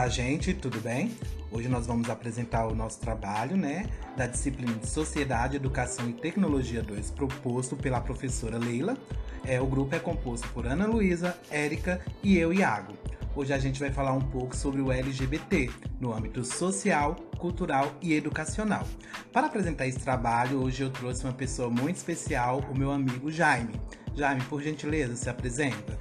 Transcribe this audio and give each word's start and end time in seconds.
Olá, 0.00 0.08
gente, 0.08 0.54
tudo 0.54 0.80
bem? 0.80 1.14
Hoje 1.52 1.68
nós 1.68 1.86
vamos 1.86 2.08
apresentar 2.08 2.66
o 2.66 2.74
nosso 2.74 2.98
trabalho, 2.98 3.54
né, 3.54 3.84
da 4.16 4.26
disciplina 4.26 4.72
de 4.72 4.88
Sociedade, 4.88 5.56
Educação 5.56 6.08
e 6.08 6.14
Tecnologia 6.14 6.82
2, 6.82 7.10
proposto 7.10 7.76
pela 7.76 8.00
professora 8.00 8.56
Leila. 8.56 8.96
É, 9.44 9.60
o 9.60 9.66
grupo 9.66 9.94
é 9.94 9.98
composto 9.98 10.48
por 10.54 10.66
Ana 10.66 10.86
Luísa, 10.86 11.38
Érica 11.50 12.00
e 12.22 12.38
eu, 12.38 12.50
Iago. 12.50 12.94
Hoje 13.36 13.52
a 13.52 13.58
gente 13.58 13.78
vai 13.78 13.90
falar 13.90 14.14
um 14.14 14.22
pouco 14.22 14.56
sobre 14.56 14.80
o 14.80 14.90
LGBT 14.90 15.68
no 16.00 16.14
âmbito 16.14 16.42
social, 16.46 17.14
cultural 17.36 17.92
e 18.00 18.14
educacional. 18.14 18.86
Para 19.30 19.48
apresentar 19.48 19.86
esse 19.86 19.98
trabalho, 19.98 20.62
hoje 20.62 20.82
eu 20.82 20.88
trouxe 20.88 21.24
uma 21.24 21.34
pessoa 21.34 21.68
muito 21.68 21.96
especial, 21.96 22.64
o 22.70 22.74
meu 22.74 22.90
amigo 22.90 23.30
Jaime. 23.30 23.78
Jaime, 24.14 24.40
por 24.44 24.62
gentileza, 24.62 25.14
se 25.14 25.28
apresenta. 25.28 25.98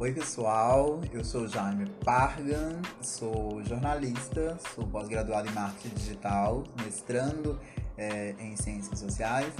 Oi 0.00 0.12
pessoal, 0.12 1.00
eu 1.12 1.24
sou 1.24 1.48
Jaime 1.48 1.90
Pargan, 2.04 2.80
sou 3.02 3.60
jornalista, 3.64 4.56
sou 4.72 4.86
pós-graduado 4.86 5.48
em 5.48 5.52
marketing 5.52 5.92
digital, 5.96 6.62
mestrando 6.84 7.58
é, 7.96 8.32
em 8.38 8.54
ciências 8.54 8.96
sociais. 8.96 9.52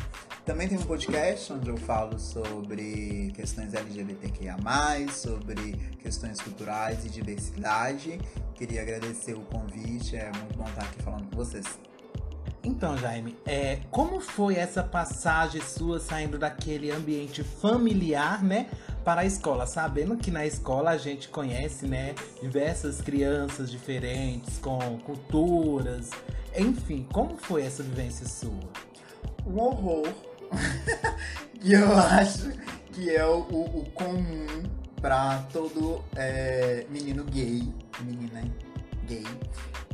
Também 0.46 0.68
tenho 0.68 0.80
um 0.80 0.84
podcast 0.84 1.52
onde 1.52 1.68
eu 1.68 1.76
falo 1.76 2.20
sobre 2.20 3.32
questões 3.34 3.74
LGBTQIA, 3.74 4.56
sobre 5.10 5.72
questões 6.00 6.40
culturais 6.40 7.04
e 7.04 7.08
diversidade. 7.08 8.20
Queria 8.54 8.82
agradecer 8.82 9.34
o 9.34 9.40
convite, 9.40 10.14
é 10.14 10.30
muito 10.30 10.56
bom 10.56 10.68
estar 10.68 10.84
aqui 10.84 11.02
falando 11.02 11.28
com 11.30 11.36
vocês. 11.36 11.66
Então, 12.62 12.96
Jaime, 12.98 13.36
é, 13.46 13.78
como 13.90 14.20
foi 14.20 14.56
essa 14.56 14.82
passagem 14.82 15.60
sua 15.62 16.00
saindo 16.00 16.38
daquele 16.38 16.90
ambiente 16.90 17.42
familiar, 17.42 18.42
né, 18.42 18.68
para 19.04 19.22
a 19.22 19.24
escola, 19.24 19.66
sabendo 19.66 20.16
que 20.16 20.30
na 20.30 20.44
escola 20.44 20.90
a 20.90 20.98
gente 20.98 21.28
conhece, 21.28 21.86
né, 21.86 22.14
diversas 22.42 23.00
crianças 23.00 23.70
diferentes 23.70 24.58
com 24.58 24.98
culturas, 24.98 26.10
enfim, 26.56 27.06
como 27.12 27.36
foi 27.36 27.64
essa 27.64 27.82
vivência 27.82 28.26
sua? 28.26 28.52
Um 29.46 29.58
horror. 29.60 30.08
que 31.60 31.72
eu 31.72 31.96
acho 31.96 32.52
que 32.92 33.10
é 33.10 33.24
o, 33.24 33.40
o, 33.40 33.86
comum 33.94 34.46
para 35.00 35.38
todo 35.52 36.02
é, 36.16 36.84
menino 36.90 37.22
gay, 37.24 37.62
menina 38.00 38.42
gay, 39.08 39.24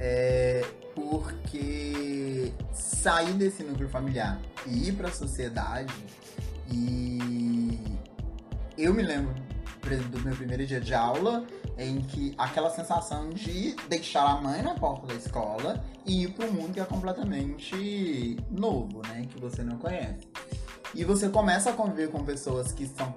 é, 0.01 0.65
porque 0.95 2.53
sair 2.73 3.33
desse 3.35 3.63
núcleo 3.63 3.89
familiar 3.89 4.41
e 4.67 4.89
ir 4.89 4.93
para 4.93 5.09
a 5.09 5.13
sociedade 5.13 5.95
e 6.71 7.79
eu 8.77 8.93
me 8.93 9.03
lembro, 9.03 9.35
do 10.11 10.21
meu 10.21 10.35
primeiro 10.35 10.67
dia 10.67 10.81
de 10.81 10.95
aula, 10.95 11.47
em 11.77 12.01
que 12.01 12.35
aquela 12.39 12.71
sensação 12.71 13.31
de 13.31 13.77
deixar 13.89 14.25
a 14.25 14.41
mãe 14.41 14.63
na 14.63 14.75
porta 14.75 15.07
da 15.07 15.15
escola 15.15 15.85
e 16.07 16.25
ir 16.25 16.33
para 16.33 16.47
um 16.47 16.53
mundo 16.53 16.73
que 16.73 16.81
é 16.81 16.85
completamente 16.85 18.37
novo, 18.51 19.03
né? 19.09 19.27
Que 19.31 19.39
você 19.39 19.63
não 19.63 19.77
conhece. 19.77 20.27
E 20.95 21.05
você 21.05 21.29
começa 21.29 21.71
a 21.71 21.73
conviver 21.73 22.09
com 22.11 22.25
pessoas 22.25 22.73
que 22.73 22.87
são 22.87 23.15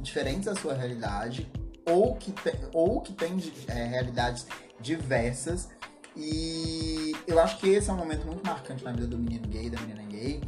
diferentes 0.00 0.46
da 0.46 0.54
sua 0.54 0.74
realidade 0.74 1.50
ou 1.86 2.16
que, 2.16 2.34
ou 2.72 3.00
que 3.00 3.12
têm 3.12 3.38
é, 3.68 3.84
realidades 3.84 4.46
diversas. 4.80 5.68
E 6.16 7.14
eu 7.26 7.38
acho 7.38 7.58
que 7.58 7.68
esse 7.68 7.88
é 7.88 7.92
um 7.92 7.96
momento 7.96 8.26
muito 8.26 8.44
marcante 8.44 8.84
na 8.84 8.92
vida 8.92 9.06
do 9.06 9.18
menino 9.18 9.46
gay, 9.48 9.70
da 9.70 9.80
menina 9.80 10.02
gay, 10.02 10.40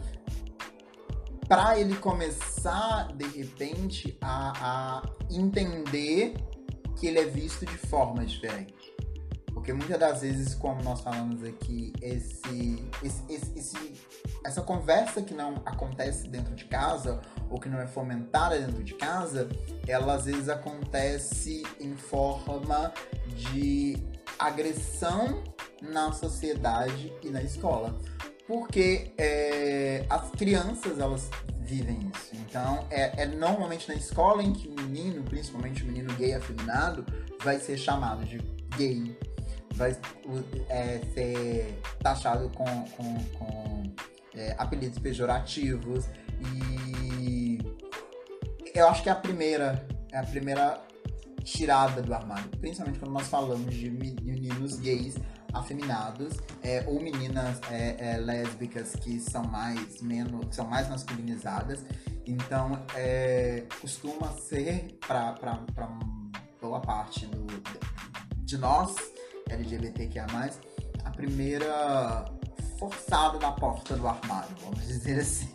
para 1.49 1.79
ele 1.79 1.97
começar 1.97 3.13
de 3.15 3.27
repente 3.27 4.17
a, 4.21 4.53
a, 5.01 5.03
entender 5.31 6.35
que 6.97 7.07
ele 7.07 7.19
é 7.19 7.25
visto 7.25 7.65
de 7.65 7.77
forma 7.77 8.25
diferente. 8.25 8.93
Porque 9.53 9.73
muitas 9.73 9.99
das 9.99 10.23
vezes, 10.23 10.55
como 10.55 10.83
nós 10.83 11.01
falamos 11.03 11.45
aqui, 11.45 11.93
esse, 12.01 12.85
esse, 13.03 13.23
esse, 13.29 13.59
esse, 13.59 13.93
essa 14.45 14.61
conversa 14.63 15.23
que 15.23 15.35
não 15.35 15.63
acontece 15.65 16.27
dentro 16.29 16.55
de 16.55 16.65
casa 16.65 17.21
ou 17.49 17.61
que 17.61 17.69
não 17.69 17.81
é 17.81 17.87
fomentada 17.87 18.59
dentro 18.59 18.83
de 18.83 18.95
casa, 18.95 19.49
ela 19.87 20.15
às 20.15 20.25
vezes 20.25 20.49
acontece 20.49 21.63
em 21.79 21.95
forma 21.95 22.93
de 23.37 23.97
agressão 24.47 25.43
na 25.81 26.13
sociedade 26.13 27.13
e 27.23 27.31
na 27.31 27.43
escola. 27.43 27.99
Porque 28.47 29.13
é, 29.17 30.05
as 30.11 30.31
crianças 30.31 30.99
elas 30.99 31.31
vivem 31.61 32.11
isso. 32.15 32.31
Então 32.35 32.87
é, 32.91 33.23
é, 33.23 33.27
normalmente 33.27 33.89
na 33.89 33.95
escola 33.95 34.43
em 34.43 34.53
que 34.53 34.69
o 34.69 34.73
menino, 34.73 35.23
principalmente 35.23 35.83
o 35.83 35.87
menino 35.87 36.13
gay 36.15 36.35
afeminado, 36.35 37.07
vai 37.43 37.59
ser 37.59 37.79
chamado 37.79 38.25
de 38.25 38.39
gay, 38.77 39.17
vai 39.75 39.97
é, 40.69 41.01
ser 41.15 41.81
taxado 42.03 42.51
com, 42.51 42.65
com, 42.65 43.25
com 43.39 43.83
é, 44.35 44.55
apelidos 44.59 44.99
pejorativos. 44.99 46.07
E 46.57 47.59
eu 48.75 48.89
acho 48.89 49.03
que 49.03 49.09
é 49.09 49.13
a 49.13 49.17
primeira 49.17 49.87
é 50.13 50.19
a 50.19 50.23
primeira 50.25 50.81
tirada 51.45 52.01
do 52.03 52.13
armário, 52.15 52.49
principalmente 52.61 52.99
quando 52.99 53.13
nós 53.13 53.29
falamos 53.29 53.75
de 53.75 53.91
meninos 53.91 54.79
gays 54.79 55.17
afeminados 55.53 56.35
é, 56.63 56.85
ou 56.87 57.01
meninas 57.01 57.61
é, 57.71 58.15
é, 58.15 58.17
lésbicas 58.17 58.97
que 58.97 59.21
são 59.21 59.45
mais 59.45 60.01
menos 60.01 60.47
que 60.47 60.55
são 60.55 60.67
mais 60.67 60.89
masculinizadas 60.89 61.85
então 62.27 62.83
é, 62.95 63.65
costuma 63.79 64.33
ser 64.33 64.99
para 65.07 65.37
boa 66.59 66.81
parte 66.81 67.27
do, 67.27 67.47
de 68.45 68.57
nós 68.57 68.95
LGBTQIA+, 69.51 70.27
a 71.05 71.11
primeira 71.11 72.25
forçada 72.79 73.39
na 73.39 73.53
porta 73.53 73.97
do 73.97 74.07
armário, 74.07 74.55
vamos 74.63 74.87
dizer 74.87 75.21
assim. 75.21 75.51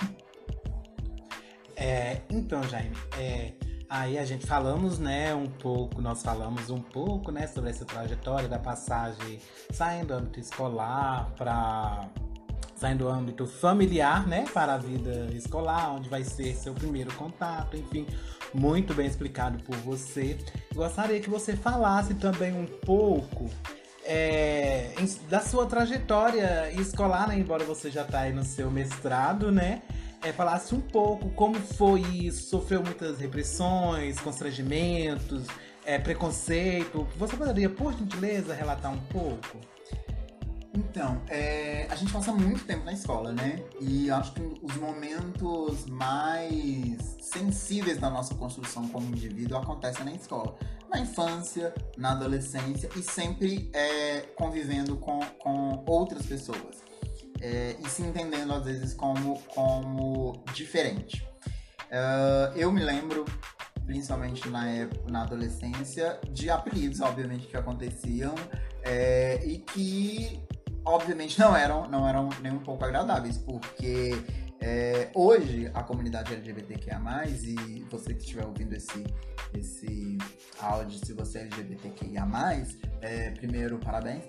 É, 1.76 2.22
então, 2.30 2.64
Jaime, 2.64 2.96
é, 3.18 3.54
Aí 3.90 4.18
a 4.18 4.26
gente 4.26 4.46
falamos, 4.46 5.00
né, 5.00 5.34
um 5.34 5.48
pouco, 5.48 6.02
nós 6.02 6.22
falamos 6.22 6.70
um 6.70 6.82
pouco, 6.82 7.32
né, 7.32 7.48
sobre 7.48 7.70
essa 7.70 7.86
trajetória 7.86 8.50
da 8.50 8.60
passagem 8.60 9.40
saindo 9.72 10.08
do 10.08 10.14
âmbito 10.16 10.40
escolar 10.42 11.32
para 11.38 12.10
saindo 12.76 13.06
do 13.06 13.10
âmbito 13.10 13.48
familiar, 13.48 14.28
né, 14.28 14.46
para 14.54 14.74
a 14.74 14.78
vida 14.78 15.30
escolar, 15.34 15.94
onde 15.94 16.10
vai 16.10 16.24
ser 16.24 16.54
seu 16.54 16.74
primeiro 16.74 17.12
contato, 17.14 17.78
enfim, 17.78 18.06
muito 18.54 18.94
bem 18.94 19.08
explicado 19.08 19.64
por 19.64 19.76
você. 19.78 20.38
Gostaria 20.76 21.20
que 21.22 21.30
você 21.30 21.56
falasse 21.56 22.14
também 22.16 22.54
um 22.54 22.66
pouco 22.66 23.50
é, 24.04 24.94
da 25.30 25.40
sua 25.40 25.66
trajetória 25.66 26.72
escolar, 26.74 27.30
né, 27.30 27.40
embora 27.40 27.64
você 27.64 27.90
já 27.90 28.02
está 28.04 28.20
aí 28.20 28.34
no 28.34 28.44
seu 28.44 28.70
mestrado, 28.70 29.50
né, 29.50 29.82
é, 30.24 30.32
falasse 30.32 30.74
um 30.74 30.82
pouco 30.82 31.30
como 31.32 31.56
foi 31.56 32.02
isso, 32.02 32.50
sofreu 32.50 32.82
muitas 32.84 33.20
repressões, 33.20 34.20
constrangimentos, 34.20 35.46
é, 35.86 35.98
preconceito. 35.98 37.08
Você 37.18 37.38
poderia, 37.38 37.70
por 37.70 37.94
gentileza, 37.94 38.54
relatar 38.54 38.92
um 38.92 39.00
pouco? 39.00 39.58
Então, 40.74 41.22
é, 41.28 41.88
a 41.90 41.96
gente 41.96 42.14
passa 42.14 42.32
muito 42.32 42.64
tempo 42.66 42.86
na 42.86 42.94
escola, 42.94 43.32
né? 43.32 43.64
E 43.82 44.12
acho 44.12 44.34
que 44.34 44.42
os 44.62 44.76
momentos 44.76 45.86
mais 45.88 47.18
sensíveis 47.20 47.98
da 47.98 48.10
nossa 48.10 48.36
construção 48.36 48.88
como 48.90 49.08
indivíduo 49.08 49.58
acontecem 49.58 50.06
na 50.06 50.14
escola. 50.14 50.56
Na 50.90 51.00
infância, 51.00 51.74
na 51.98 52.12
adolescência 52.12 52.90
e 52.96 53.02
sempre 53.02 53.70
é, 53.74 54.22
convivendo 54.36 54.98
com, 54.98 55.20
com 55.40 55.84
outras 55.88 56.26
pessoas 56.26 56.87
é, 57.42 57.76
e 57.80 57.90
se 57.90 58.02
entendendo 58.02 58.54
às 58.54 58.66
vezes 58.66 58.94
como, 58.94 59.40
como 59.54 60.44
diferente. 60.54 61.26
Uh, 61.88 62.56
eu 62.56 62.72
me 62.72 62.84
lembro, 62.84 63.26
principalmente 63.86 64.50
na, 64.50 64.70
época, 64.70 65.10
na 65.10 65.22
adolescência, 65.24 66.20
de 66.30 66.50
apelidos, 66.50 67.00
obviamente, 67.00 67.48
que 67.48 67.56
aconteciam 67.56 68.36
é, 68.84 69.42
e 69.46 69.60
que, 69.60 70.42
obviamente, 70.84 71.40
não 71.40 71.56
eram, 71.56 71.88
não 71.88 72.08
eram 72.08 72.30
nem 72.42 72.52
um 72.52 72.60
pouco 72.60 72.84
agradáveis, 72.84 73.38
porque 73.38 74.12
é, 74.68 75.10
hoje 75.14 75.72
a 75.74 75.82
comunidade 75.82 76.34
LGBTQIA, 76.34 77.00
e 77.42 77.86
você 77.90 78.14
que 78.14 78.20
estiver 78.20 78.46
ouvindo 78.46 78.74
esse, 78.74 79.02
esse 79.58 80.18
áudio, 80.60 81.00
se 81.06 81.14
você 81.14 81.40
é 81.40 81.42
LGBTQIA, 81.44 82.28
é, 83.00 83.32
primeiro, 83.32 83.78
parabéns. 83.78 84.26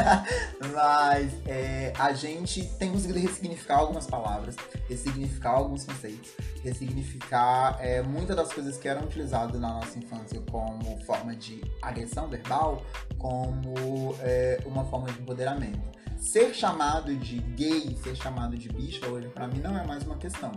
Mas 0.72 1.32
é, 1.46 1.92
a 1.98 2.14
gente 2.14 2.64
tem 2.78 2.90
conseguido 2.90 3.18
ressignificar 3.18 3.76
algumas 3.76 4.06
palavras, 4.06 4.56
ressignificar 4.88 5.50
alguns 5.50 5.84
conceitos, 5.84 6.30
ressignificar 6.62 7.76
é, 7.80 8.00
muitas 8.00 8.36
das 8.36 8.52
coisas 8.54 8.78
que 8.78 8.88
eram 8.88 9.04
utilizadas 9.04 9.60
na 9.60 9.68
nossa 9.68 9.98
infância 9.98 10.40
como 10.50 10.98
forma 11.04 11.36
de 11.36 11.60
agressão 11.82 12.26
verbal, 12.28 12.82
como 13.24 14.14
é, 14.20 14.60
uma 14.66 14.84
forma 14.84 15.10
de 15.10 15.18
empoderamento. 15.18 15.80
Ser 16.18 16.54
chamado 16.54 17.16
de 17.16 17.38
gay, 17.38 17.96
ser 18.02 18.14
chamado 18.14 18.54
de 18.54 18.68
bicha 18.68 19.08
hoje, 19.08 19.28
para 19.28 19.48
mim, 19.48 19.60
não 19.60 19.74
é 19.78 19.86
mais 19.86 20.04
uma 20.04 20.18
questão. 20.18 20.52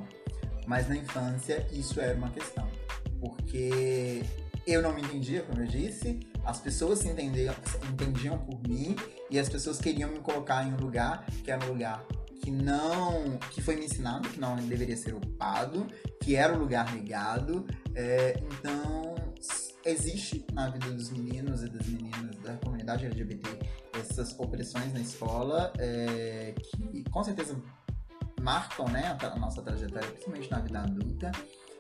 Mas 0.66 0.90
na 0.90 0.98
infância, 0.98 1.66
isso 1.72 2.02
era 2.02 2.18
uma 2.18 2.30
questão. 2.30 2.68
Porque 3.22 4.22
eu 4.66 4.82
não 4.82 4.94
me 4.94 5.02
entendia, 5.02 5.44
como 5.44 5.62
eu 5.62 5.66
disse, 5.66 6.20
as 6.44 6.60
pessoas 6.60 7.00
se 7.00 7.08
entendiam, 7.08 7.56
entendiam 7.90 8.38
por 8.38 8.62
mim 8.68 8.98
e 9.32 9.40
as 9.40 9.48
pessoas 9.48 9.80
queriam 9.80 10.12
me 10.12 10.20
colocar 10.20 10.68
em 10.68 10.74
um 10.74 10.78
lugar 10.78 11.26
que 11.46 11.50
era 11.50 11.64
um 11.64 11.70
lugar 11.70 12.04
que 12.44 12.52
não. 12.52 13.38
que 13.50 13.62
foi 13.62 13.78
me 13.78 13.86
ensinado 13.86 14.28
que 14.28 14.42
não 14.42 14.58
deveria 14.58 14.98
ser 14.98 15.16
ocupado, 15.16 15.88
que 16.22 16.36
era 16.36 16.54
um 16.54 16.60
lugar 16.60 16.94
negado. 16.94 17.66
É, 17.96 18.38
então, 18.52 19.16
existe 19.88 20.46
na 20.54 20.70
vida 20.70 20.92
dos 20.92 21.10
meninos 21.10 21.64
e 21.64 21.70
das 21.70 21.88
meninas 21.88 22.36
da 22.44 22.58
comunidade 22.58 23.06
LGBT 23.06 23.48
essas 24.00 24.38
opressões 24.40 24.94
na 24.94 25.00
escola 25.00 25.74
é, 25.78 26.54
que 26.58 27.04
com 27.10 27.24
certeza 27.24 27.60
marcam 28.42 28.88
né, 28.88 29.18
a, 29.20 29.36
nossa 29.38 29.62
trajetória, 29.62 30.08
principalmente 30.10 30.52
na 30.52 30.60
vida 30.60 30.80
adulta. 30.80 31.32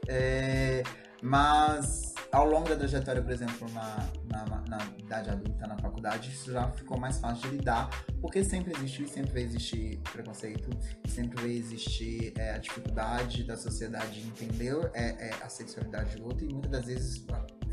É, 0.07 0.83
mas 1.21 2.13
ao 2.31 2.45
longo 2.45 2.69
da 2.69 2.75
trajetória, 2.75 3.21
por 3.21 3.31
exemplo, 3.31 3.67
na, 3.71 4.07
na, 4.25 4.61
na, 4.67 4.77
idade 4.97 5.29
adulta, 5.29 5.65
na 5.65 5.77
faculdade, 5.77 6.29
isso 6.29 6.51
já 6.51 6.69
ficou 6.71 6.97
mais 6.97 7.17
fácil 7.17 7.49
de 7.49 7.57
lidar, 7.57 7.89
porque 8.21 8.43
sempre 8.43 8.73
existiu 8.77 9.05
e 9.05 9.09
sempre 9.09 9.31
vai 9.33 9.41
existir 9.41 9.99
preconceito, 10.11 10.69
sempre 11.07 11.41
vai 11.41 11.51
existir 11.51 12.33
é, 12.37 12.51
a 12.51 12.57
dificuldade 12.57 13.43
da 13.43 13.57
sociedade 13.57 14.21
de 14.21 14.27
entender 14.27 14.91
é, 14.93 15.29
é, 15.29 15.33
a 15.41 15.49
sexualidade 15.49 16.17
do 16.17 16.25
outro, 16.25 16.45
e 16.45 16.49
muitas 16.49 16.71
das 16.71 16.85
vezes 16.85 17.25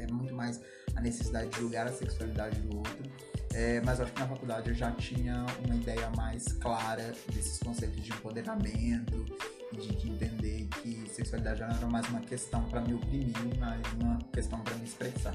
é 0.05 0.13
muito 0.13 0.35
mais 0.35 0.61
a 0.95 1.01
necessidade 1.01 1.49
de 1.51 1.61
julgar 1.61 1.87
a 1.87 1.93
sexualidade 1.93 2.61
do 2.61 2.77
outro. 2.79 3.11
É, 3.53 3.81
mas 3.83 4.01
acho 4.01 4.13
que 4.13 4.21
na 4.21 4.27
faculdade 4.27 4.69
eu 4.69 4.75
já 4.75 4.91
tinha 4.93 5.47
uma 5.65 5.77
ideia 5.77 6.11
mais 6.17 6.53
clara 6.55 7.13
desses 7.33 7.59
conceitos 7.59 8.03
de 8.03 8.11
empoderamento, 8.11 9.25
de 9.73 10.09
entender 10.09 10.67
que 10.83 11.09
sexualidade 11.09 11.61
já 11.61 11.69
não 11.69 11.77
era 11.77 11.87
mais 11.87 12.09
uma 12.09 12.21
questão 12.21 12.63
para 12.65 12.81
me 12.81 12.95
oprimir, 12.95 13.33
mas 13.59 13.81
uma 14.01 14.19
questão 14.33 14.61
para 14.61 14.75
me 14.75 14.85
expressar. 14.85 15.35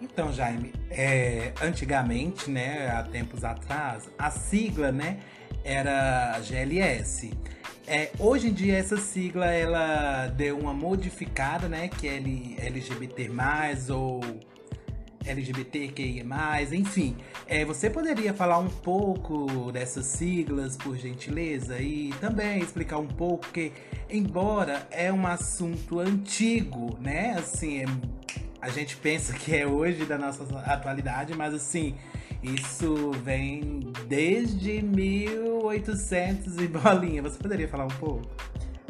Então, 0.00 0.32
Jaime, 0.32 0.72
é, 0.88 1.52
antigamente, 1.60 2.50
né, 2.50 2.88
há 2.88 3.02
tempos 3.02 3.44
atrás, 3.44 4.08
a 4.18 4.30
sigla, 4.30 4.90
né, 4.90 5.20
era 5.62 6.40
GLS. 6.40 7.30
É, 7.86 8.10
hoje 8.18 8.48
em 8.48 8.52
dia 8.52 8.76
essa 8.76 8.96
sigla 8.96 9.46
ela 9.46 10.26
deu 10.28 10.58
uma 10.58 10.72
modificada, 10.72 11.68
né, 11.68 11.88
que 11.88 12.06
é 12.06 12.16
LGBT+, 12.66 13.30
ou 13.92 14.20
LGBTQIA+, 15.24 16.24
enfim. 16.72 17.16
É, 17.46 17.64
você 17.64 17.90
poderia 17.90 18.32
falar 18.32 18.58
um 18.58 18.68
pouco 18.68 19.70
dessas 19.72 20.06
siglas, 20.06 20.76
por 20.76 20.96
gentileza? 20.96 21.78
E 21.78 22.10
também 22.20 22.60
explicar 22.60 22.98
um 22.98 23.06
pouco 23.06 23.46
que, 23.48 23.72
embora 24.08 24.86
é 24.90 25.12
um 25.12 25.26
assunto 25.26 26.00
antigo, 26.00 26.96
né? 27.00 27.34
Assim, 27.38 27.82
é, 27.82 27.86
a 28.60 28.68
gente 28.70 28.96
pensa 28.96 29.32
que 29.34 29.54
é 29.54 29.66
hoje 29.66 30.04
da 30.04 30.16
nossa 30.16 30.42
atualidade, 30.60 31.34
mas 31.34 31.54
assim, 31.54 31.94
isso 32.42 33.10
vem 33.22 33.92
desde 34.06 34.82
1800 34.82 36.56
e 36.58 36.68
bolinha. 36.68 37.22
Você 37.22 37.38
poderia 37.38 37.68
falar 37.68 37.84
um 37.84 37.98
pouco? 37.98 38.28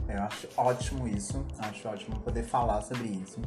Eu 0.09 0.23
acho 0.23 0.49
ótimo 0.57 1.07
isso, 1.07 1.45
acho 1.59 1.89
ótimo 1.89 2.19
poder 2.21 2.43
falar 2.43 2.83
sobre 2.83 3.09
isso 3.09 3.41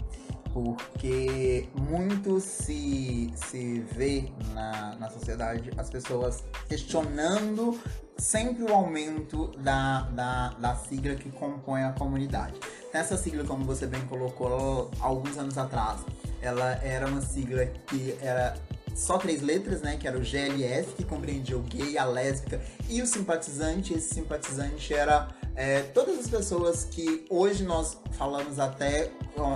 porque 0.53 1.67
muito 1.75 2.39
se, 2.39 3.33
se 3.35 3.79
vê 3.91 4.31
na, 4.53 4.95
na 4.99 5.09
sociedade 5.09 5.71
as 5.75 5.89
pessoas 5.89 6.43
questionando 6.69 7.79
sempre 8.17 8.63
o 8.63 8.71
aumento 8.71 9.47
da, 9.57 10.01
da, 10.11 10.49
da 10.49 10.75
sigla 10.75 11.15
que 11.15 11.31
compõe 11.31 11.83
a 11.83 11.91
comunidade. 11.93 12.53
Essa 12.93 13.17
sigla, 13.17 13.43
como 13.43 13.65
você 13.65 13.87
bem 13.87 14.05
colocou 14.05 14.91
alguns 14.99 15.37
anos 15.37 15.57
atrás, 15.57 16.01
ela 16.39 16.73
era 16.83 17.07
uma 17.07 17.21
sigla 17.21 17.65
que 17.87 18.15
era 18.21 18.53
só 18.95 19.17
três 19.17 19.41
letras, 19.41 19.81
né? 19.81 19.97
Que 19.97 20.07
era 20.07 20.17
o 20.17 20.21
GLS, 20.21 20.93
que 20.95 21.03
compreendia 21.03 21.57
o 21.57 21.61
gay, 21.61 21.97
a 21.97 22.05
lésbica 22.05 22.61
e 22.89 23.01
o 23.01 23.07
simpatizante. 23.07 23.93
Esse 23.93 24.13
simpatizante 24.13 24.93
era 24.93 25.29
é, 25.55 25.81
todas 25.81 26.19
as 26.19 26.27
pessoas 26.27 26.85
que 26.85 27.25
hoje 27.29 27.63
nós 27.63 27.97
falamos 28.17 28.59
até 28.59 29.11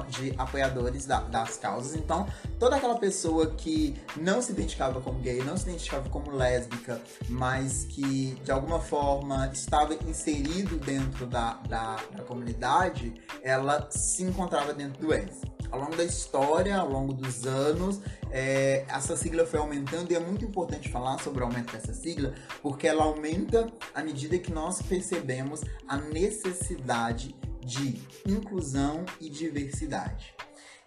de 0.10 0.34
apoiadores 0.38 1.06
da, 1.06 1.22
das 1.22 1.58
causas. 1.58 1.96
Então, 1.96 2.28
toda 2.60 2.76
aquela 2.76 2.98
pessoa 2.98 3.52
que 3.52 3.96
não 4.16 4.42
se 4.42 4.52
identificava 4.52 5.00
como 5.02 5.20
gay, 5.20 5.44
não 5.44 5.56
se 5.56 5.70
identificava 5.70 6.10
como 6.10 6.32
lésbica, 6.32 7.00
mas 7.30 7.86
que 7.86 8.38
de 8.44 8.52
alguma 8.52 8.80
forma 8.80 9.50
estava 9.54 9.94
inserido 10.08 10.78
dentro 10.78 11.26
da, 11.28 11.54
da, 11.68 11.98
da 12.16 12.24
comunidade, 12.24 13.14
ela 13.44 13.88
se 13.92 14.24
encontrava 14.24 14.74
dentro 14.74 15.00
do 15.00 15.14
S. 15.14 15.42
Ao 15.72 15.80
longo 15.80 15.96
da 15.96 16.04
história, 16.04 16.78
ao 16.78 16.90
longo 16.90 17.14
dos 17.14 17.46
anos, 17.46 18.02
é, 18.32 18.86
essa 18.88 19.16
sigla 19.16 19.46
foi 19.46 19.60
aumentando 19.60 20.12
e 20.12 20.16
é 20.16 20.20
muito 20.20 20.46
importante 20.46 20.90
falar 20.90 21.20
sobre 21.20 21.42
o 21.42 21.46
aumento 21.46 21.72
dessa 21.74 21.94
sigla, 21.94 22.34
porque 22.62 22.88
ela 22.88 23.04
aumenta 23.04 23.72
à 23.94 24.04
medida 24.04 24.38
que 24.38 24.52
nós 24.52 24.82
percebemos 24.82 25.62
a 25.88 25.98
necessidade 25.98 27.36
de 27.66 28.02
inclusão 28.26 29.06
e 29.20 29.30
diversidade. 29.30 30.34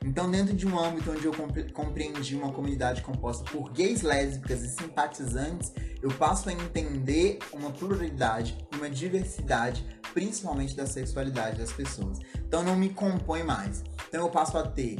Então, 0.03 0.31
dentro 0.31 0.57
de 0.57 0.67
um 0.67 0.79
âmbito 0.79 1.11
onde 1.11 1.27
eu 1.27 1.33
compreendi 1.75 2.35
uma 2.35 2.51
comunidade 2.51 3.03
composta 3.03 3.45
por 3.45 3.71
gays, 3.71 4.01
lésbicas 4.01 4.63
e 4.63 4.69
simpatizantes, 4.69 5.73
eu 6.01 6.09
passo 6.13 6.49
a 6.49 6.53
entender 6.53 7.39
uma 7.53 7.71
pluralidade, 7.71 8.57
uma 8.75 8.89
diversidade, 8.89 9.85
principalmente 10.15 10.75
da 10.75 10.87
sexualidade 10.87 11.59
das 11.59 11.71
pessoas. 11.71 12.19
Então, 12.35 12.63
não 12.63 12.77
me 12.77 12.89
compõe 12.89 13.43
mais. 13.43 13.85
Então, 14.11 14.27
eu 14.27 14.29
passo 14.29 14.59
a 14.59 14.67
ter 14.67 14.99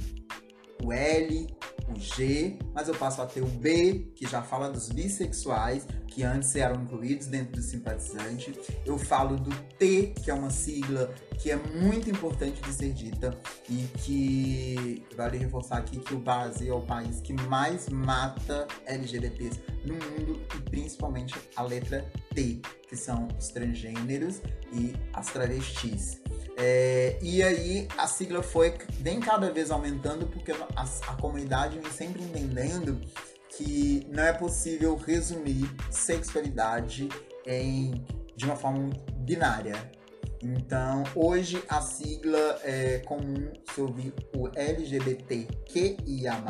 o 0.85 0.93
L, 0.93 1.49
o 1.89 1.99
G, 1.99 2.57
mas 2.73 2.87
eu 2.87 2.95
passo 2.95 3.21
a 3.21 3.27
ter 3.27 3.43
o 3.43 3.47
B, 3.47 4.13
que 4.15 4.25
já 4.25 4.41
fala 4.41 4.71
dos 4.71 4.89
bissexuais, 4.89 5.85
que 6.11 6.25
antes 6.25 6.55
eram 6.57 6.83
incluídos 6.83 7.27
dentro 7.27 7.53
do 7.53 7.63
simpatizante. 7.63 8.53
Eu 8.85 8.99
falo 8.99 9.37
do 9.37 9.51
T, 9.79 10.13
que 10.23 10.31
é 10.31 10.35
uma 10.35 10.51
sigla 10.51 11.15
que 11.39 11.51
é 11.51 11.57
muito 11.57 12.11
importante 12.11 12.61
de 12.61 12.73
ser 12.73 12.93
dita 12.93 13.35
e 13.69 13.89
que 13.99 15.07
vale 15.17 15.39
reforçar 15.39 15.79
aqui 15.79 15.99
que 15.99 16.15
o 16.15 16.19
Brasil 16.19 16.75
é 16.75 16.77
o 16.77 16.83
país 16.83 17.21
que 17.21 17.33
mais 17.33 17.89
mata 17.89 18.67
LGBTs 18.85 19.61
no 19.87 19.95
mundo 19.95 20.43
e 20.55 20.61
principalmente 20.69 21.35
a 21.57 21.63
letra 21.63 22.05
T, 22.35 22.61
que 22.87 22.97
são 22.97 23.29
os 23.39 23.49
transgêneros 23.49 24.43
e 24.73 24.93
as 25.15 25.29
travestis. 25.29 26.21
É, 26.59 27.19
e 27.23 27.43
aí 27.43 27.89
a 27.97 28.07
sigla 28.07 28.43
foi 28.43 28.75
vem 28.99 29.19
cada 29.19 29.51
vez 29.51 29.71
aumentando 29.71 30.27
porque 30.27 30.53
a, 30.53 30.67
a 30.77 31.15
comunidade 31.17 31.79
vem 31.79 31.91
sempre 31.91 32.23
entendendo 32.23 33.01
que 33.61 34.07
não 34.11 34.23
é 34.23 34.33
possível 34.33 34.97
resumir 34.97 35.71
sexualidade 35.91 37.11
em, 37.47 38.03
de 38.35 38.47
uma 38.47 38.57
forma 38.57 38.89
binária. 39.19 39.75
Então, 40.43 41.05
hoje 41.15 41.63
a 41.69 41.83
sigla 41.83 42.59
é 42.65 43.01
comum 43.01 43.53
se 43.75 43.81
ouvir 43.83 44.15
o 44.35 44.49
LGBTQIA+, 44.55 46.43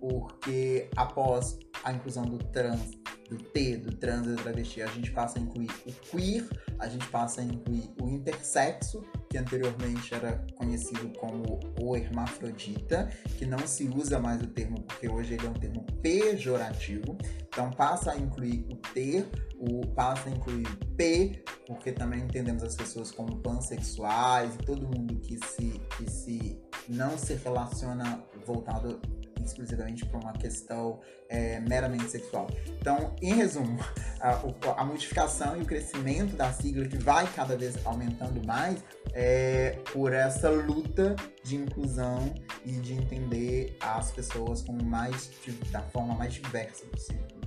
porque 0.00 0.88
após 0.96 1.58
a 1.84 1.92
inclusão 1.92 2.24
do 2.24 2.38
trans, 2.38 2.92
do 3.28 3.36
T, 3.36 3.76
do 3.76 3.94
trans 3.94 4.26
e 4.26 4.34
travesti, 4.36 4.80
a 4.80 4.86
gente 4.86 5.10
passa 5.10 5.38
a 5.38 5.42
incluir 5.42 5.70
o 5.86 5.92
queer, 5.92 6.48
a 6.78 6.88
gente 6.88 7.06
passa 7.08 7.42
a 7.42 7.44
incluir 7.44 7.92
o 8.00 8.08
intersexo, 8.08 9.04
que 9.30 9.38
anteriormente 9.38 10.12
era 10.12 10.44
conhecido 10.56 11.08
como 11.16 11.60
o 11.80 11.96
hermafrodita, 11.96 13.08
que 13.38 13.46
não 13.46 13.60
se 13.60 13.84
usa 13.84 14.18
mais 14.18 14.42
o 14.42 14.48
termo 14.48 14.82
porque 14.82 15.08
hoje 15.08 15.34
ele 15.34 15.46
é 15.46 15.48
um 15.48 15.54
termo 15.54 15.86
pejorativo. 16.02 17.16
Então 17.46 17.70
passa 17.70 18.10
a 18.10 18.18
incluir 18.18 18.66
o 18.68 18.76
T, 18.76 19.24
o 19.56 19.86
passa 19.86 20.28
a 20.28 20.32
incluir 20.32 20.66
o 20.66 20.86
P, 20.96 21.44
porque 21.64 21.92
também 21.92 22.22
entendemos 22.22 22.64
as 22.64 22.74
pessoas 22.74 23.12
como 23.12 23.36
pansexuais 23.36 24.52
e 24.56 24.58
todo 24.58 24.82
mundo 24.82 25.20
que 25.20 25.38
se, 25.46 25.80
que 25.96 26.10
se 26.10 26.60
não 26.88 27.16
se 27.16 27.34
relaciona 27.34 28.24
voltado 28.44 29.00
exclusivamente 29.46 30.04
para 30.06 30.18
uma 30.18 30.32
questão 30.32 31.00
é, 31.28 31.60
meramente 31.60 32.08
sexual. 32.10 32.48
Então, 32.80 33.14
em 33.20 33.34
resumo, 33.34 33.78
a, 34.20 34.40
a, 34.76 34.84
modificação 34.84 35.56
e 35.56 35.62
o 35.62 35.64
crescimento 35.64 36.36
da 36.36 36.52
sigla, 36.52 36.86
que 36.86 36.96
vai 36.98 37.26
cada 37.32 37.56
vez 37.56 37.84
aumentando 37.86 38.44
mais, 38.46 38.82
é 39.12 39.78
por 39.92 40.12
essa 40.12 40.50
luta 40.50 41.14
de 41.42 41.56
inclusão 41.56 42.32
e 42.64 42.72
de 42.72 42.94
entender 42.94 43.76
as 43.80 44.10
pessoas 44.10 44.62
como 44.62 44.82
mais, 44.84 45.30
da 45.70 45.82
forma 45.82 46.14
mais 46.14 46.34
diversa 46.34 46.84
possível. 46.86 47.40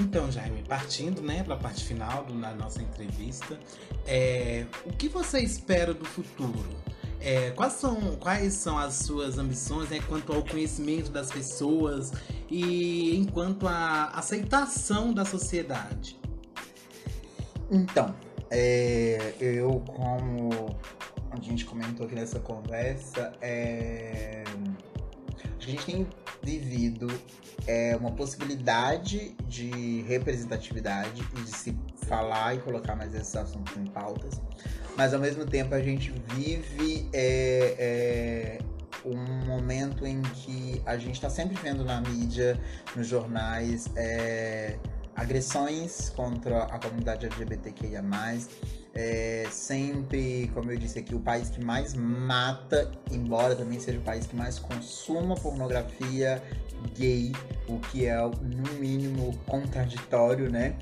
Então, 0.00 0.32
Jaime, 0.32 0.62
partindo 0.62 1.20
né, 1.20 1.42
para 1.42 1.54
a 1.54 1.58
parte 1.58 1.84
final 1.84 2.24
da 2.24 2.54
nossa 2.54 2.80
entrevista, 2.80 3.58
é, 4.06 4.64
o 4.86 4.92
que 4.92 5.08
você 5.08 5.40
espera 5.40 5.92
do 5.92 6.06
futuro? 6.06 6.68
É, 7.20 7.50
quais, 7.50 7.74
são, 7.74 8.16
quais 8.16 8.54
são 8.54 8.78
as 8.78 8.94
suas 8.94 9.36
ambições 9.36 9.90
né, 9.90 10.00
quanto 10.08 10.32
ao 10.32 10.42
conhecimento 10.42 11.10
das 11.10 11.30
pessoas 11.30 12.12
e 12.50 13.14
enquanto 13.16 13.68
à 13.68 14.06
aceitação 14.14 15.12
da 15.12 15.24
sociedade? 15.24 16.18
Então, 17.70 18.14
é, 18.50 19.34
eu 19.38 19.80
como 19.86 20.74
a 21.30 21.40
gente 21.40 21.64
comentou 21.64 22.06
aqui 22.06 22.14
nessa 22.14 22.40
conversa, 22.40 23.32
é... 23.40 24.42
a 25.58 25.62
gente 25.62 25.86
tem 25.86 26.06
vivido 26.42 27.06
é, 27.66 27.96
uma 27.96 28.10
possibilidade 28.12 29.36
de 29.46 30.02
representatividade 30.02 31.22
e 31.36 31.42
de 31.42 31.50
se 31.50 31.72
falar 32.10 32.56
e 32.56 32.58
colocar 32.58 32.96
mais 32.96 33.14
esses 33.14 33.34
assuntos 33.36 33.76
em 33.76 33.86
pautas, 33.86 34.42
mas 34.96 35.14
ao 35.14 35.20
mesmo 35.20 35.46
tempo 35.46 35.72
a 35.74 35.80
gente 35.80 36.12
vive 36.34 37.08
é, 37.12 37.76
é, 37.78 38.58
um 39.06 39.46
momento 39.46 40.04
em 40.04 40.20
que 40.20 40.82
a 40.84 40.96
gente 40.96 41.14
está 41.14 41.30
sempre 41.30 41.56
vendo 41.62 41.84
na 41.84 42.00
mídia, 42.00 42.60
nos 42.96 43.06
jornais, 43.06 43.88
é, 43.94 44.76
agressões 45.20 46.08
contra 46.16 46.64
a 46.64 46.78
comunidade 46.78 47.26
LGBTQIA+, 47.26 48.02
é 48.94 49.46
sempre, 49.50 50.50
como 50.54 50.72
eu 50.72 50.78
disse 50.78 50.98
aqui, 50.98 51.14
o 51.14 51.20
país 51.20 51.50
que 51.50 51.62
mais 51.62 51.94
mata, 51.94 52.90
embora 53.10 53.54
também 53.54 53.78
seja 53.78 53.98
o 53.98 54.02
país 54.02 54.26
que 54.26 54.34
mais 54.34 54.58
consuma 54.58 55.34
pornografia 55.36 56.42
gay, 56.96 57.32
o 57.68 57.78
que 57.78 58.06
é 58.06 58.16
no 58.16 58.72
mínimo 58.80 59.36
contraditório, 59.46 60.50
né? 60.50 60.74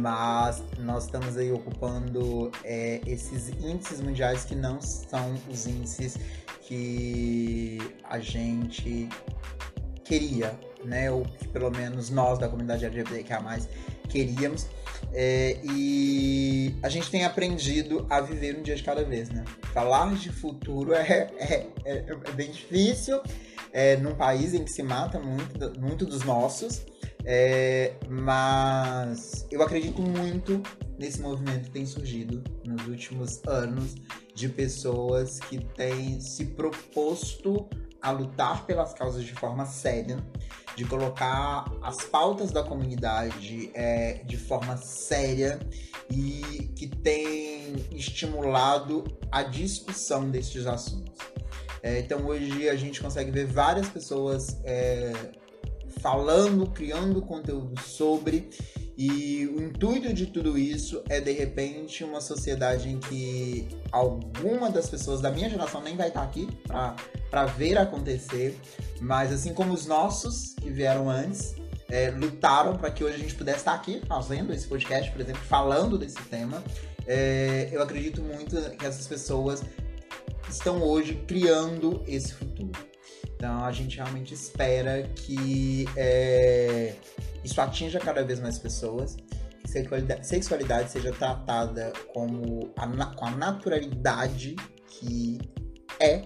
Mas 0.00 0.62
nós 0.78 1.04
estamos 1.04 1.36
aí 1.36 1.52
ocupando 1.52 2.50
é, 2.64 3.02
esses 3.06 3.50
índices 3.50 4.00
mundiais 4.00 4.44
que 4.44 4.54
não 4.54 4.80
são 4.80 5.34
os 5.48 5.66
índices 5.66 6.16
que 6.62 7.78
a 8.04 8.18
gente 8.18 9.08
queria, 10.02 10.58
né? 10.84 11.10
Ou 11.10 11.24
que 11.24 11.48
pelo 11.48 11.70
menos 11.70 12.10
nós 12.10 12.38
da 12.38 12.48
comunidade 12.48 12.84
LGBTQIA+, 12.84 13.40
queríamos. 14.08 14.66
É, 15.12 15.58
e 15.64 16.74
a 16.82 16.88
gente 16.88 17.10
tem 17.10 17.24
aprendido 17.24 18.06
a 18.08 18.20
viver 18.20 18.56
um 18.58 18.62
dia 18.62 18.74
de 18.74 18.82
cada 18.82 19.04
vez, 19.04 19.28
né? 19.30 19.44
Falar 19.72 20.14
de 20.14 20.30
futuro 20.30 20.94
é, 20.94 21.30
é, 21.38 21.66
é, 21.84 22.04
é 22.10 22.32
bem 22.32 22.50
difícil 22.50 23.20
é, 23.74 23.96
num 23.96 24.14
país 24.14 24.54
em 24.54 24.64
que 24.64 24.70
se 24.70 24.82
mata 24.84 25.18
muito, 25.18 25.80
muito 25.80 26.06
dos 26.06 26.22
nossos, 26.22 26.86
é, 27.24 27.94
mas 28.08 29.46
eu 29.50 29.60
acredito 29.62 30.00
muito 30.00 30.62
nesse 30.96 31.20
movimento 31.20 31.64
que 31.64 31.70
tem 31.70 31.84
surgido 31.84 32.42
nos 32.64 32.86
últimos 32.86 33.42
anos 33.46 33.96
de 34.32 34.48
pessoas 34.48 35.40
que 35.40 35.58
têm 35.58 36.20
se 36.20 36.44
proposto 36.46 37.68
a 38.04 38.10
lutar 38.10 38.66
pelas 38.66 38.92
causas 38.92 39.24
de 39.24 39.32
forma 39.32 39.64
séria, 39.64 40.18
de 40.76 40.84
colocar 40.84 41.64
as 41.80 42.04
pautas 42.04 42.50
da 42.52 42.62
comunidade 42.62 43.70
é, 43.72 44.20
de 44.26 44.36
forma 44.36 44.76
séria 44.76 45.58
e 46.10 46.70
que 46.76 46.86
tem 46.86 47.76
estimulado 47.92 49.04
a 49.32 49.42
discussão 49.42 50.28
destes 50.28 50.66
assuntos. 50.66 51.14
É, 51.82 52.00
então 52.00 52.26
hoje 52.26 52.68
a 52.68 52.76
gente 52.76 53.00
consegue 53.00 53.30
ver 53.30 53.46
várias 53.46 53.88
pessoas 53.88 54.60
é, 54.64 55.10
falando, 56.00 56.66
criando 56.66 57.22
conteúdo 57.22 57.80
sobre 57.80 58.50
e 58.96 59.46
o 59.46 59.60
intuito 59.60 60.12
de 60.14 60.26
tudo 60.26 60.56
isso 60.56 61.02
é 61.08 61.20
de 61.20 61.32
repente 61.32 62.04
uma 62.04 62.20
sociedade 62.20 62.88
em 62.88 63.00
que 63.00 63.68
alguma 63.90 64.70
das 64.70 64.88
pessoas 64.88 65.20
da 65.20 65.30
minha 65.30 65.50
geração 65.50 65.82
nem 65.82 65.96
vai 65.96 66.08
estar 66.08 66.22
aqui 66.22 66.48
para 67.30 67.46
ver 67.46 67.76
acontecer, 67.76 68.56
mas 69.00 69.32
assim 69.32 69.52
como 69.52 69.72
os 69.72 69.86
nossos 69.86 70.54
que 70.54 70.70
vieram 70.70 71.10
antes 71.10 71.56
é, 71.90 72.10
lutaram 72.10 72.76
para 72.76 72.90
que 72.90 73.02
hoje 73.02 73.16
a 73.16 73.18
gente 73.18 73.34
pudesse 73.34 73.58
estar 73.58 73.74
aqui 73.74 74.00
fazendo 74.06 74.52
esse 74.52 74.66
podcast, 74.66 75.10
por 75.10 75.20
exemplo, 75.20 75.42
falando 75.42 75.98
desse 75.98 76.20
tema. 76.24 76.62
É, 77.06 77.68
eu 77.72 77.82
acredito 77.82 78.22
muito 78.22 78.56
que 78.78 78.86
essas 78.86 79.06
pessoas 79.06 79.62
estão 80.48 80.82
hoje 80.82 81.14
criando 81.26 82.02
esse 82.06 82.32
futuro. 82.32 82.72
Então 83.36 83.64
a 83.64 83.72
gente 83.72 83.96
realmente 83.96 84.32
espera 84.32 85.02
que 85.14 85.86
é, 85.96 86.94
isso 87.44 87.60
atinja 87.60 88.00
cada 88.00 88.24
vez 88.24 88.40
mais 88.40 88.58
pessoas, 88.58 89.16
que 89.60 89.70
sexualidade, 89.70 90.26
sexualidade 90.26 90.90
seja 90.90 91.12
tratada 91.12 91.92
como 92.12 92.72
a, 92.76 93.06
com 93.14 93.26
a 93.26 93.30
naturalidade 93.30 94.56
que 94.86 95.38
é, 96.00 96.24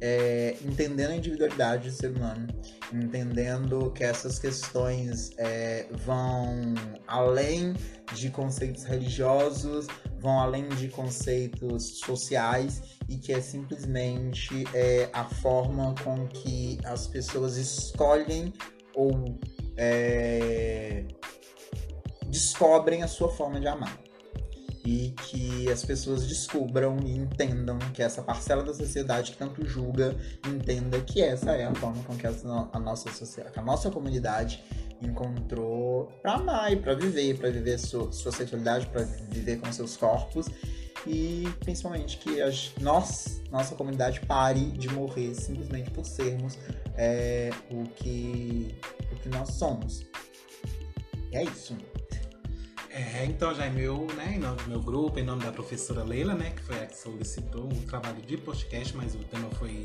é, 0.00 0.56
entendendo 0.64 1.10
a 1.10 1.16
individualidade 1.16 1.88
do 1.88 1.94
ser 1.94 2.10
humano, 2.10 2.48
entendendo 2.92 3.92
que 3.92 4.02
essas 4.02 4.36
questões 4.36 5.30
é, 5.38 5.86
vão 6.04 6.74
além 7.06 7.74
de 8.12 8.28
conceitos 8.28 8.82
religiosos, 8.82 9.86
vão 10.18 10.40
além 10.40 10.68
de 10.70 10.88
conceitos 10.88 12.00
sociais 12.00 12.98
e 13.08 13.16
que 13.16 13.32
é 13.32 13.40
simplesmente 13.40 14.64
é, 14.74 15.08
a 15.12 15.24
forma 15.24 15.94
com 16.02 16.26
que 16.26 16.78
as 16.84 17.06
pessoas 17.06 17.56
escolhem 17.56 18.52
ou 18.94 19.38
é, 19.76 21.04
descobrem 22.26 23.02
a 23.02 23.08
sua 23.08 23.28
forma 23.30 23.60
de 23.60 23.68
amar. 23.68 23.98
E 24.84 25.14
que 25.28 25.70
as 25.70 25.84
pessoas 25.84 26.26
descubram 26.26 26.98
e 27.06 27.16
entendam 27.16 27.78
que 27.94 28.02
essa 28.02 28.20
parcela 28.20 28.64
da 28.64 28.74
sociedade 28.74 29.30
que 29.30 29.38
tanto 29.38 29.64
julga 29.64 30.16
entenda 30.44 31.00
que 31.00 31.22
essa 31.22 31.52
é 31.52 31.64
a 31.64 31.74
forma 31.74 32.02
com 32.02 32.16
que 32.16 32.26
a, 32.26 32.80
nossa 32.80 33.08
sociedade, 33.12 33.56
a 33.56 33.62
nossa 33.62 33.92
comunidade 33.92 34.64
encontrou 35.00 36.06
para 36.20 36.32
amar 36.32 36.72
e 36.72 36.76
para 36.76 36.94
viver, 36.94 37.38
para 37.38 37.50
viver 37.50 37.78
sua, 37.78 38.10
sua 38.10 38.32
sexualidade, 38.32 38.86
para 38.86 39.02
viver 39.02 39.60
com 39.60 39.70
seus 39.72 39.96
corpos 39.96 40.46
e 41.06 41.48
principalmente 41.60 42.18
que 42.18 42.40
as, 42.40 42.72
nós, 42.80 43.42
nossa 43.50 43.74
comunidade 43.74 44.20
pare 44.20 44.60
de 44.60 44.88
morrer 44.88 45.34
simplesmente 45.34 45.90
por 45.90 46.04
sermos 46.04 46.58
é, 46.96 47.50
o, 47.70 47.84
que, 47.84 48.74
que 49.22 49.28
nós 49.28 49.50
somos. 49.54 50.04
E 51.30 51.36
é 51.36 51.44
isso. 51.44 51.76
É, 52.90 53.24
então, 53.24 53.54
já 53.54 53.64
é 53.64 53.70
meu, 53.70 54.06
né, 54.16 54.34
em 54.36 54.38
nome 54.38 54.56
do 54.62 54.68
meu 54.68 54.80
grupo, 54.80 55.18
em 55.18 55.22
nome 55.22 55.42
da 55.42 55.50
professora 55.50 56.04
Leila, 56.04 56.34
né, 56.34 56.50
que 56.50 56.62
foi 56.62 56.78
a 56.78 56.86
que 56.86 56.96
solicitou 56.96 57.64
um 57.64 57.82
trabalho 57.86 58.20
de 58.20 58.36
podcast, 58.36 58.94
mas 58.94 59.14
o 59.14 59.18
tema 59.18 59.48
foi 59.52 59.82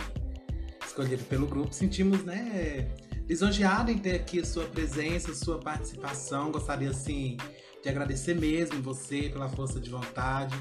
escolhido 0.85 1.23
pelo 1.23 1.47
grupo. 1.47 1.73
Sentimos, 1.73 2.25
né, 2.25 2.89
lisonjeado 3.27 3.91
em 3.91 3.97
ter 3.97 4.15
aqui 4.15 4.41
a 4.41 4.45
sua 4.45 4.65
presença, 4.65 5.31
a 5.31 5.35
sua 5.35 5.57
participação. 5.57 6.51
Gostaria, 6.51 6.89
assim, 6.89 7.37
de 7.81 7.87
agradecer 7.87 8.33
mesmo 8.33 8.81
você 8.81 9.29
pela 9.29 9.47
força 9.47 9.79
de 9.79 9.89
vontade. 9.89 10.55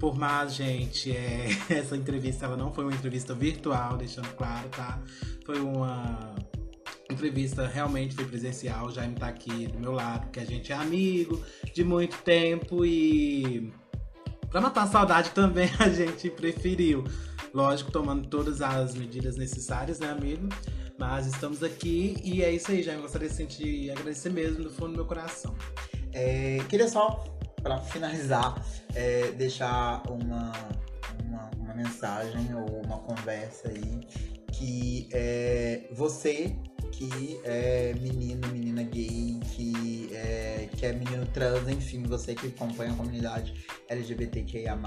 Por 0.00 0.16
mais, 0.18 0.54
gente, 0.54 1.12
é, 1.12 1.46
essa 1.70 1.96
entrevista 1.96 2.46
ela 2.46 2.56
não 2.56 2.72
foi 2.72 2.84
uma 2.84 2.94
entrevista 2.94 3.32
virtual, 3.32 3.96
deixando 3.96 4.28
claro, 4.34 4.68
tá? 4.70 5.00
Foi 5.44 5.60
uma 5.60 6.34
entrevista 7.12 7.66
realmente 7.66 8.14
foi 8.14 8.24
presencial. 8.24 8.86
O 8.86 8.90
Jaime 8.90 9.14
tá 9.14 9.28
aqui 9.28 9.66
do 9.66 9.78
meu 9.78 9.92
lado, 9.92 10.30
que 10.30 10.40
a 10.40 10.44
gente 10.44 10.72
é 10.72 10.74
amigo 10.74 11.42
de 11.72 11.84
muito 11.84 12.16
tempo 12.18 12.84
e 12.84 13.72
para 14.50 14.60
matar 14.60 14.82
a 14.82 14.86
saudade 14.86 15.30
também 15.30 15.70
a 15.80 15.88
gente 15.88 16.28
preferiu. 16.30 17.04
Lógico, 17.54 17.90
tomando 17.90 18.28
todas 18.28 18.62
as 18.62 18.94
medidas 18.94 19.36
necessárias, 19.36 19.98
né, 19.98 20.10
amigo? 20.10 20.48
Mas 20.98 21.26
estamos 21.26 21.62
aqui 21.62 22.16
e 22.22 22.42
é 22.42 22.50
isso 22.50 22.70
aí, 22.70 22.82
Jaime. 22.82 23.02
Gostaria 23.02 23.28
de 23.28 23.34
sentir 23.34 23.90
agradecer 23.90 24.30
mesmo 24.30 24.62
do 24.62 24.70
fundo 24.70 24.92
do 24.92 24.96
meu 24.96 25.06
coração. 25.06 25.54
É, 26.12 26.58
queria 26.68 26.88
só, 26.88 27.24
para 27.62 27.78
finalizar, 27.78 28.62
é, 28.94 29.32
deixar 29.32 30.02
uma, 30.10 30.52
uma, 31.24 31.50
uma, 31.56 31.74
mensagem 31.74 32.54
ou 32.54 32.82
uma 32.84 32.98
conversa 32.98 33.68
aí 33.68 34.00
que 34.52 35.08
é, 35.12 35.88
você 35.92 36.54
que 36.92 37.40
é 37.42 37.94
menino, 38.00 38.46
menina 38.48 38.82
gay, 38.82 39.40
que 39.50 40.10
é, 40.12 40.68
que 40.76 40.86
é 40.86 40.92
menino 40.92 41.26
trans, 41.26 41.68
enfim, 41.68 42.02
você 42.04 42.34
que 42.34 42.48
acompanha 42.48 42.92
a 42.92 42.94
comunidade 42.94 43.54
LGBTQIA+, 43.88 44.78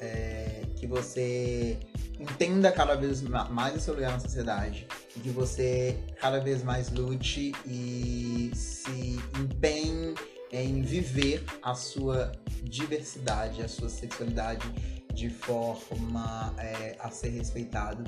é, 0.00 0.62
que 0.76 0.86
você 0.86 1.78
entenda 2.18 2.70
cada 2.72 2.94
vez 2.94 3.20
mais 3.22 3.76
o 3.76 3.80
seu 3.80 3.94
lugar 3.94 4.12
na 4.12 4.20
sociedade 4.20 4.86
e 5.16 5.20
que 5.20 5.30
você 5.30 5.98
cada 6.20 6.38
vez 6.38 6.62
mais 6.62 6.90
lute 6.90 7.52
e 7.66 8.50
se 8.54 9.20
empenhe 9.38 10.14
em 10.50 10.80
viver 10.80 11.44
a 11.62 11.74
sua 11.74 12.32
diversidade, 12.62 13.62
a 13.62 13.68
sua 13.68 13.88
sexualidade 13.88 14.66
de 15.18 15.28
forma 15.28 16.54
é, 16.58 16.96
a 17.00 17.10
ser 17.10 17.30
respeitado. 17.30 18.04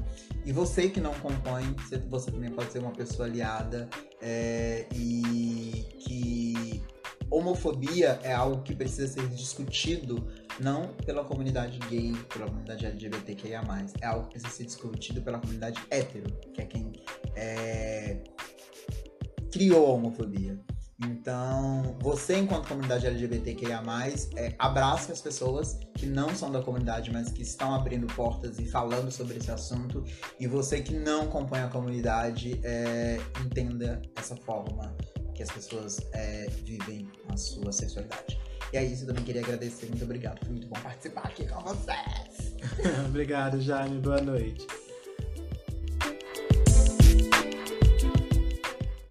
E 0.46 0.52
você 0.52 0.88
que 0.88 1.00
não 1.00 1.12
compõe, 1.14 1.74
você 2.08 2.30
também 2.30 2.50
pode 2.50 2.70
ser 2.70 2.78
uma 2.78 2.92
pessoa 2.92 3.26
aliada 3.26 3.88
é, 4.22 4.86
e 4.94 5.84
que 5.98 6.84
homofobia 7.28 8.20
é 8.22 8.32
algo 8.32 8.62
que 8.62 8.76
precisa 8.76 9.08
ser 9.08 9.26
discutido 9.28 10.28
não 10.60 10.94
pela 11.04 11.24
comunidade 11.24 11.78
gay, 11.88 12.12
pela 12.32 12.46
comunidade 12.46 12.86
LGBTQIA+, 12.86 13.62
é 14.00 14.06
algo 14.06 14.26
que 14.26 14.32
precisa 14.34 14.52
ser 14.52 14.64
discutido 14.64 15.20
pela 15.22 15.40
comunidade 15.40 15.80
hétero, 15.90 16.30
que 16.52 16.60
é 16.60 16.66
quem 16.66 16.92
é, 17.34 18.22
criou 19.50 19.86
a 19.86 19.90
homofobia. 19.90 20.58
Então, 21.02 21.96
você, 22.00 22.38
enquanto 22.38 22.68
comunidade 22.68 23.06
LGBTQIA, 23.06 23.82
é, 24.36 24.54
abrace 24.58 25.10
as 25.10 25.20
pessoas 25.20 25.78
que 25.94 26.06
não 26.06 26.34
são 26.34 26.52
da 26.52 26.60
comunidade, 26.60 27.10
mas 27.10 27.30
que 27.30 27.42
estão 27.42 27.74
abrindo 27.74 28.06
portas 28.14 28.58
e 28.58 28.66
falando 28.66 29.10
sobre 29.10 29.38
esse 29.38 29.50
assunto. 29.50 30.04
E 30.38 30.46
você 30.46 30.82
que 30.82 30.94
não 30.94 31.26
compõe 31.26 31.60
a 31.60 31.68
comunidade, 31.68 32.60
é, 32.62 33.18
entenda 33.44 34.02
essa 34.14 34.36
forma 34.36 34.94
que 35.34 35.42
as 35.42 35.50
pessoas 35.50 36.00
é, 36.12 36.48
vivem 36.64 37.10
a 37.28 37.36
sua 37.36 37.72
sexualidade. 37.72 38.38
E 38.72 38.76
é 38.76 38.84
isso, 38.84 39.04
eu 39.04 39.08
também 39.08 39.24
queria 39.24 39.42
agradecer. 39.42 39.86
Muito 39.86 40.04
obrigado, 40.04 40.38
foi 40.40 40.50
muito 40.50 40.68
bom 40.68 40.78
participar 40.80 41.22
aqui 41.22 41.46
com 41.46 41.60
vocês. 41.62 42.54
Obrigado, 43.08 43.60
Jaime. 43.60 43.98
Boa 44.00 44.20
noite. 44.20 44.66